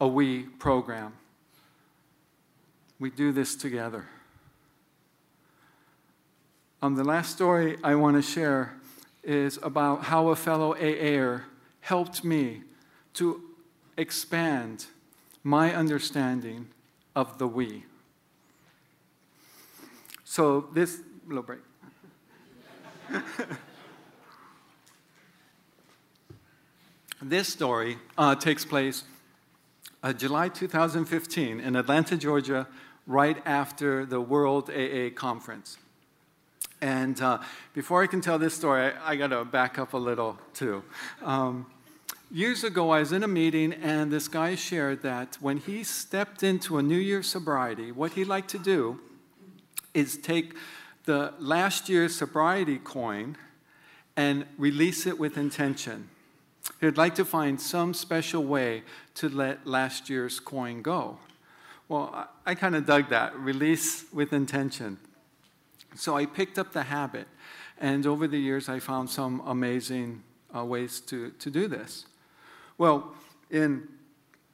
[0.00, 1.14] a we program.
[2.98, 4.06] We do this together.
[6.82, 8.76] Um, the last story I want to share
[9.22, 11.42] is about how a fellow AAer
[11.80, 12.62] helped me
[13.14, 13.42] to
[13.96, 14.86] expand
[15.42, 16.68] my understanding
[17.16, 17.84] of the we.
[20.30, 21.58] So this little break.
[27.20, 29.02] this story uh, takes place
[30.04, 32.68] uh, July 2015 in Atlanta, Georgia,
[33.08, 35.78] right after the World AA Conference.
[36.80, 37.38] And uh,
[37.74, 40.84] before I can tell this story, I, I got to back up a little too.
[41.24, 41.66] Um,
[42.30, 46.44] years ago, I was in a meeting, and this guy shared that when he stepped
[46.44, 49.00] into a New Year sobriety, what he liked to do
[49.94, 50.54] is take
[51.04, 53.36] the last year's sobriety coin
[54.16, 56.08] and release it with intention.
[56.80, 58.82] He'd like to find some special way
[59.14, 61.18] to let last year's coin go.
[61.88, 64.98] Well, I, I kind of dug that release with intention.
[65.96, 67.26] So I picked up the habit,
[67.78, 70.22] and over the years, I found some amazing
[70.54, 72.06] uh, ways to, to do this.
[72.78, 73.14] Well,
[73.50, 73.88] in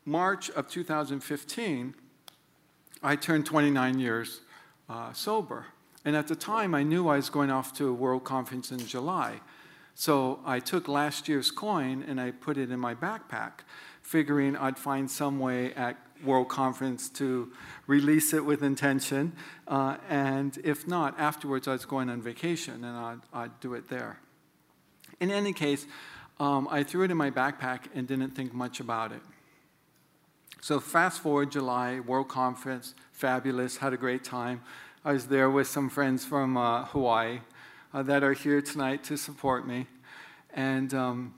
[0.05, 1.95] March of 2015,
[3.03, 4.41] I turned 29 years
[4.89, 5.67] uh, sober.
[6.05, 8.79] And at the time, I knew I was going off to a world conference in
[8.87, 9.41] July.
[9.95, 13.61] So I took last year's coin and I put it in my backpack,
[14.03, 17.51] figuring I'd find some way at World Conference to
[17.87, 19.33] release it with intention.
[19.67, 23.89] Uh, and if not, afterwards I was going on vacation and I'd, I'd do it
[23.89, 24.19] there.
[25.19, 25.87] In any case,
[26.39, 29.23] um, I threw it in my backpack and didn't think much about it.
[30.61, 34.63] So fast forward July, World Conference, fabulous, had a great time.
[35.05, 37.41] I was there with some friends from uh, Hawaii
[37.95, 39.87] uh, that are here tonight to support me.
[40.53, 41.35] And um,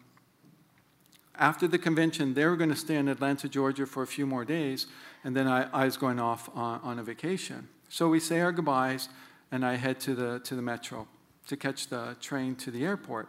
[1.39, 4.45] after the convention, they were going to stay in Atlanta, Georgia for a few more
[4.45, 4.87] days,
[5.23, 7.69] and then I, I was going off on, on, a vacation.
[7.89, 9.09] So we say our goodbyes,
[9.53, 11.07] and I head to the, to the metro
[11.47, 13.29] to catch the train to the airport.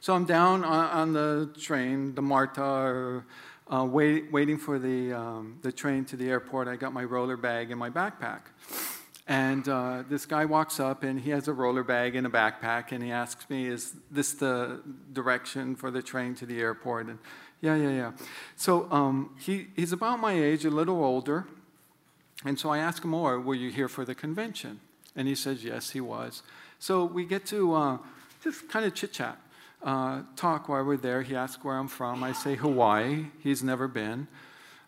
[0.00, 3.26] So I'm down on, on the train, the MARTA, or,
[3.72, 6.68] uh, wait, waiting for the, um, the train to the airport.
[6.68, 8.40] I got my roller bag and my backpack.
[9.28, 12.92] And uh, this guy walks up and he has a roller bag and a backpack
[12.92, 17.06] and he asks me, Is this the direction for the train to the airport?
[17.06, 17.18] And
[17.60, 18.12] yeah, yeah, yeah.
[18.54, 21.46] So um, he, he's about my age, a little older.
[22.44, 24.80] And so I ask him more, Were you here for the convention?
[25.16, 26.44] And he says, Yes, he was.
[26.78, 27.98] So we get to uh,
[28.44, 29.38] just kind of chit chat,
[29.86, 31.22] uh, talk while we're there.
[31.22, 32.24] He asks where I'm from.
[32.24, 33.26] I say Hawaii.
[33.42, 34.26] He's never been.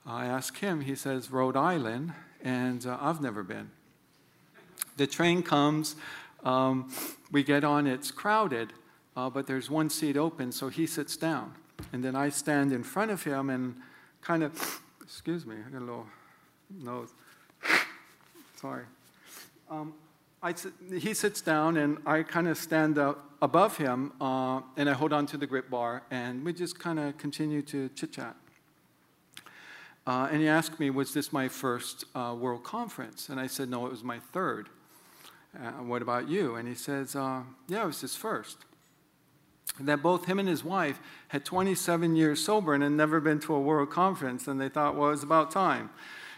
[0.05, 3.71] I ask him, he says, Rhode Island, and uh, I've never been.
[4.97, 5.97] The train comes,
[6.45, 6.91] um,
[7.31, 8.73] we get on, it's crowded,
[9.17, 11.55] uh, but there's one seat open, so he sits down.
[11.93, 13.77] And then I stand in front of him and
[14.23, 16.07] kind of, excuse me, I got a little
[16.83, 17.11] nose.
[18.57, 18.85] Sorry.
[19.71, 19.93] Um,
[20.43, 20.55] I,
[20.97, 25.13] he sits down, and I kind of stand up above him, uh, and I hold
[25.13, 28.37] on to the grip bar, and we just kind of continue to chit chat.
[30.07, 33.29] Uh, and he asked me, Was this my first uh, World Conference?
[33.29, 34.71] And I said, No, it was my third.
[35.55, 36.55] Uh, what about you?
[36.55, 38.59] And he says, uh, Yeah, it was his first.
[39.79, 43.39] And that both him and his wife had 27 years sober and had never been
[43.41, 45.91] to a World Conference, and they thought, Well, it was about time.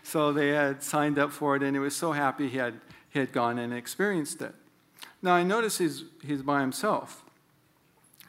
[0.02, 2.80] So they had signed up for it, and he was so happy he had,
[3.10, 4.54] he had gone and experienced it.
[5.22, 7.22] Now, I notice he's, he's by himself.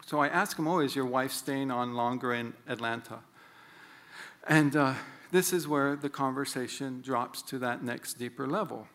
[0.06, 3.20] So I ask him, Oh, is your wife staying on longer in Atlanta?
[4.48, 4.96] And uh,
[5.32, 8.88] this is where the conversation drops to that next deeper level.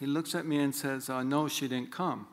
[0.00, 2.26] He looks at me and says, uh, No, she didn't come.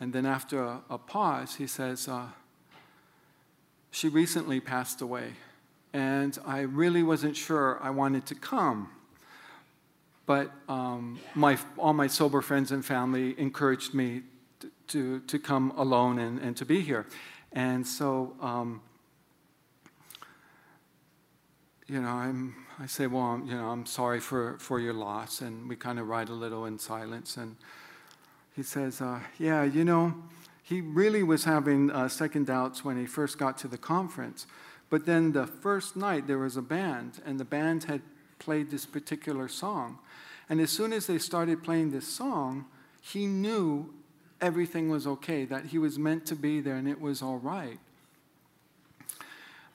[0.00, 2.28] And then after a, a pause, he says, uh,
[3.90, 5.32] She recently passed away
[5.92, 8.90] and I really wasn't sure I wanted to come.
[10.32, 14.22] But um, my, all my sober friends and family encouraged me
[14.86, 17.06] to, to, come alone and, and to be here.
[17.52, 18.80] And so, um,
[21.86, 25.42] you know, I'm, I say, well, I'm, you know, I'm sorry for, for your loss.
[25.42, 27.36] And we kind of ride a little in silence.
[27.36, 27.56] And
[28.56, 30.14] he says, uh, yeah, you know,
[30.62, 34.46] he really was having uh, second doubts when he first got to the conference.
[34.88, 38.00] But then the first night there was a band, and the band had
[38.44, 39.98] played this particular song.
[40.48, 42.66] And as soon as they started playing this song,
[43.00, 43.92] he knew
[44.40, 47.78] everything was okay, that he was meant to be there and it was all right.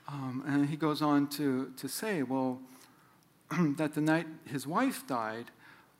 [0.07, 2.59] Um, and he goes on to, to say, well,
[3.77, 5.45] that the night his wife died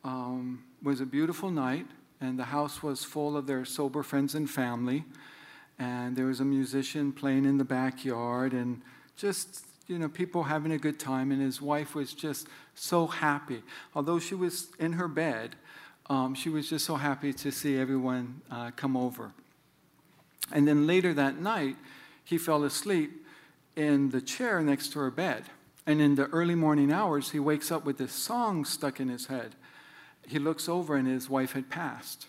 [0.03, 1.87] um, was a beautiful night,
[2.21, 5.03] and the house was full of their sober friends and family.
[5.79, 8.81] And there was a musician playing in the backyard, and
[9.15, 13.63] just you know people having a good time and his wife was just so happy.
[13.95, 15.55] Although she was in her bed
[16.09, 19.31] um, she was just so happy to see everyone uh, come over.
[20.51, 21.75] And then later that night
[22.23, 23.25] he fell asleep
[23.75, 25.43] in the chair next to her bed.
[25.85, 29.27] And in the early morning hours he wakes up with this song stuck in his
[29.27, 29.55] head.
[30.25, 32.27] He looks over and his wife had passed.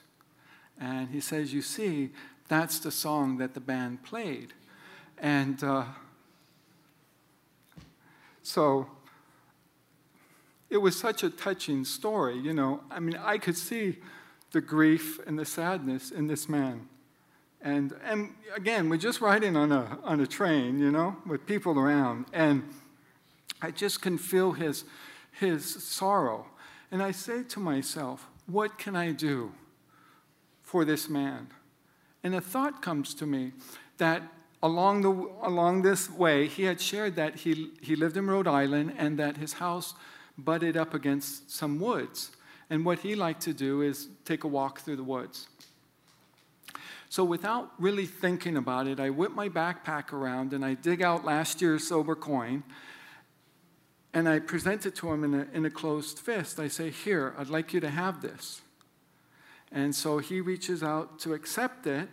[0.80, 2.10] And he says you see
[2.48, 4.54] that's the song that the band played.
[5.18, 5.84] And uh,
[8.48, 8.86] so
[10.70, 12.80] it was such a touching story, you know.
[12.90, 13.98] I mean, I could see
[14.52, 16.88] the grief and the sadness in this man.
[17.60, 21.78] And, and again, we're just riding on a, on a train, you know, with people
[21.78, 22.24] around.
[22.32, 22.62] And
[23.60, 24.84] I just can feel his,
[25.30, 26.46] his sorrow.
[26.90, 29.52] And I say to myself, what can I do
[30.62, 31.48] for this man?
[32.24, 33.52] And a thought comes to me
[33.98, 34.22] that
[34.62, 35.10] along, the,
[35.42, 39.36] along this way, he had shared that he, he lived in Rhode Island and that
[39.36, 39.94] his house
[40.36, 42.30] butted up against some woods.
[42.70, 45.48] And what he liked to do is take a walk through the woods.
[47.10, 51.24] So, without really thinking about it, I whip my backpack around and I dig out
[51.24, 52.62] last year's sober coin
[54.12, 56.60] and I present it to him in a, in a closed fist.
[56.60, 58.60] I say, Here, I'd like you to have this.
[59.72, 62.08] And so he reaches out to accept it,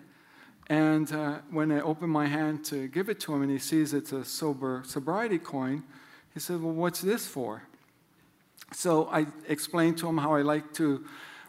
[0.67, 3.93] and uh, when I open my hand to give it to him and he sees
[3.93, 5.83] it's a sober sobriety coin,
[6.33, 7.63] he said, Well, what's this for?
[8.73, 11.05] So I explained to him how I like to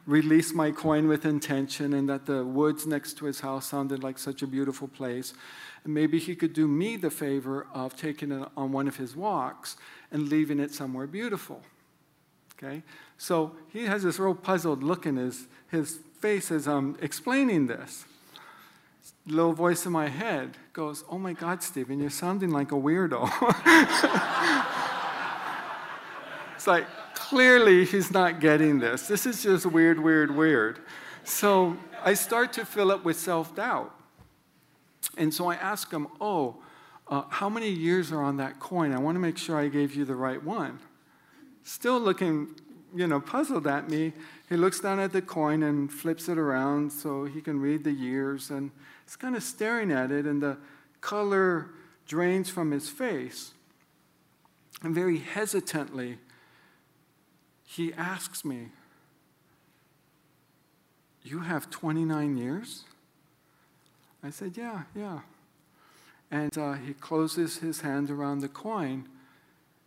[0.07, 4.19] release my coin with intention and that the woods next to his house sounded like
[4.19, 5.35] such a beautiful place.
[5.85, 9.17] And maybe he could do me the favor of taking it on one of his
[9.17, 9.77] walks
[10.13, 11.63] and leaving it somewhere beautiful.
[12.57, 12.83] Okay?
[13.19, 18.05] So he has this real puzzled look in his, his face as I'm explaining this
[19.27, 23.25] little voice in my head goes, Oh my God, Stephen, you're sounding like a weirdo.
[26.55, 29.09] it's like, clearly he's not getting this.
[29.09, 30.79] This is just weird, weird, weird.
[31.25, 33.93] So I start to fill up with self doubt.
[35.17, 36.57] And so I ask him, Oh,
[37.09, 38.93] uh, how many years are on that coin?
[38.93, 40.79] I want to make sure I gave you the right one.
[41.63, 42.55] Still looking,
[42.97, 44.13] you know, puzzled at me,
[44.49, 47.93] he looks down at the coin and flips it around so he can read the
[47.93, 48.51] years.
[48.51, 48.71] And
[49.07, 50.59] He's kind of staring at it, and the
[51.01, 51.71] color
[52.07, 53.53] drains from his face.
[54.83, 56.19] And very hesitantly,
[57.65, 58.69] he asks me,
[61.23, 62.85] You have 29 years?
[64.25, 65.21] I said, Yeah, yeah.
[66.29, 69.09] And uh, he closes his hand around the coin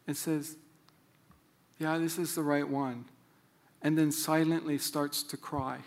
[0.08, 0.56] and says,
[1.80, 3.06] Yeah, this is the right one.
[3.82, 5.80] And then silently starts to cry.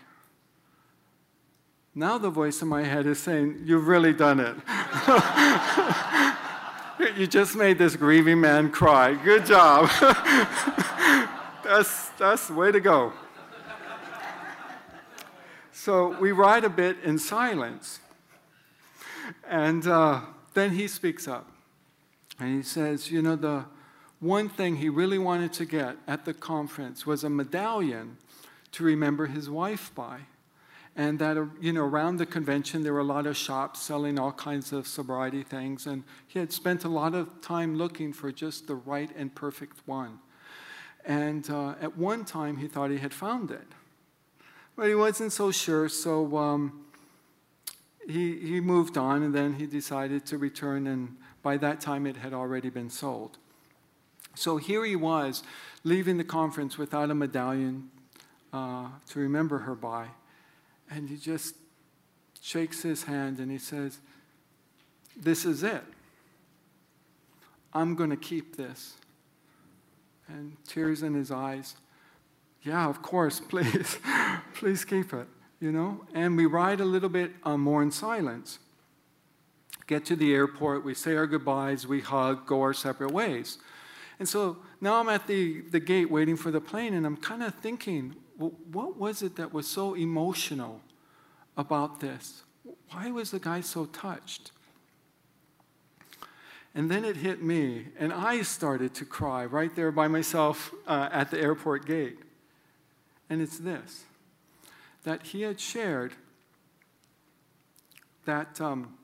[1.93, 4.55] Now the voice in my head is saying, You've really done it.
[7.17, 9.13] you just made this grieving man cry.
[9.13, 9.91] Good job.
[11.63, 13.13] that's, that's the way to go.
[15.71, 17.99] So we ride a bit in silence.
[19.47, 20.21] And uh,
[20.55, 21.51] then he speaks up.
[22.39, 23.65] And he says, You know, the
[24.23, 28.17] one thing he really wanted to get at the conference was a medallion
[28.71, 30.21] to remember his wife by.
[30.95, 34.31] And that you know around the convention there were a lot of shops selling all
[34.31, 35.85] kinds of sobriety things.
[35.87, 39.85] And he had spent a lot of time looking for just the right and perfect
[39.85, 40.19] one.
[41.03, 43.67] And uh, at one time he thought he had found it.
[44.77, 45.89] But he wasn't so sure.
[45.89, 46.85] So um,
[48.07, 50.87] he, he moved on and then he decided to return.
[50.87, 53.37] And by that time it had already been sold
[54.35, 55.43] so here he was
[55.83, 57.89] leaving the conference without a medallion
[58.51, 60.07] uh, to remember her by
[60.89, 61.55] and he just
[62.41, 63.99] shakes his hand and he says,
[65.15, 65.83] This is it.
[67.73, 68.93] I'm going to keep this.
[70.27, 71.75] And tears in his eyes.
[72.61, 73.97] Yeah, of course, please.
[74.53, 75.27] please keep it,
[75.59, 76.01] you know?
[76.13, 78.59] And we ride a little bit uh, more in silence.
[79.87, 83.57] Get to the airport, we say our goodbyes, we hug, go our separate ways.
[84.19, 87.43] And so now I'm at the, the gate waiting for the plane, and I'm kind
[87.43, 90.81] of thinking, well, what was it that was so emotional
[91.57, 92.43] about this?
[92.91, 94.51] Why was the guy so touched?
[96.75, 101.09] And then it hit me, and I started to cry right there by myself uh,
[101.11, 102.17] at the airport gate.
[103.29, 104.05] And it's this
[105.03, 106.13] that he had shared
[108.25, 108.97] that, um,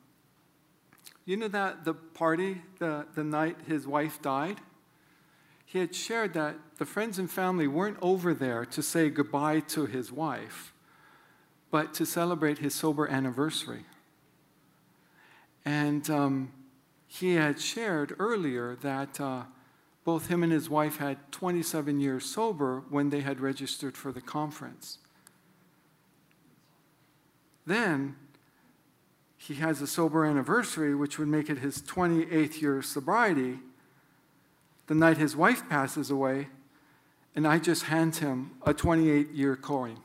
[1.26, 4.62] you know, that the party, the, the night his wife died?
[5.70, 9.86] He had shared that the friends and family weren't over there to say goodbye to
[9.86, 10.74] his wife,
[11.70, 13.86] but to celebrate his sober anniversary.
[15.64, 16.52] And um,
[17.06, 19.44] he had shared earlier that uh,
[20.04, 24.22] both him and his wife had 27 years sober when they had registered for the
[24.22, 24.98] conference.
[27.68, 28.16] Then
[29.38, 33.60] he has a sober anniversary, which would make it his 28th year of sobriety
[34.90, 36.48] the night his wife passes away,
[37.36, 40.00] and I just hand him a 28 year coin.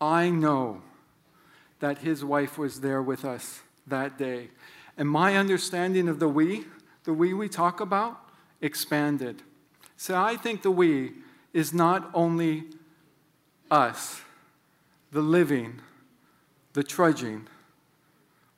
[0.00, 0.80] I know
[1.80, 4.48] that his wife was there with us that day.
[4.96, 6.64] And my understanding of the we,
[7.04, 8.18] the we we talk about,
[8.62, 9.42] expanded.
[9.98, 11.12] So I think the we
[11.52, 12.64] is not only
[13.70, 14.22] us,
[15.12, 15.82] the living,
[16.72, 17.46] the trudging,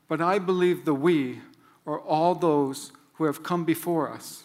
[0.06, 1.40] but I believe the we
[1.84, 4.44] or all those who have come before us.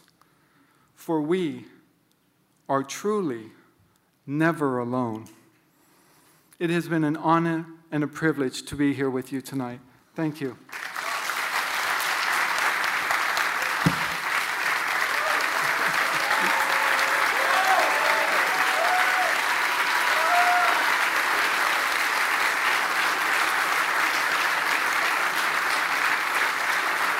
[0.95, 1.65] For we
[2.67, 3.51] are truly
[4.25, 5.27] never alone.
[6.59, 9.79] It has been an honor and a privilege to be here with you tonight.
[10.15, 10.57] Thank you.